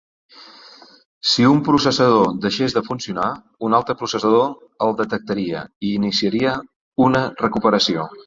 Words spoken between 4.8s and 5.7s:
el detectaria